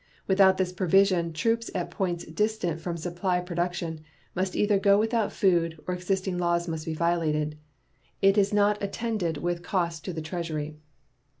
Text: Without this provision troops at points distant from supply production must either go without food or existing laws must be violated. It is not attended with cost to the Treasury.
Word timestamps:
Without 0.25 0.57
this 0.57 0.71
provision 0.73 1.31
troops 1.31 1.69
at 1.75 1.91
points 1.91 2.25
distant 2.25 2.81
from 2.81 2.97
supply 2.97 3.39
production 3.39 3.99
must 4.33 4.55
either 4.55 4.79
go 4.79 4.97
without 4.97 5.31
food 5.31 5.77
or 5.85 5.93
existing 5.93 6.39
laws 6.39 6.67
must 6.67 6.87
be 6.87 6.95
violated. 6.95 7.55
It 8.19 8.35
is 8.35 8.51
not 8.51 8.81
attended 8.81 9.37
with 9.37 9.61
cost 9.61 10.03
to 10.05 10.11
the 10.13 10.23
Treasury. 10.23 10.75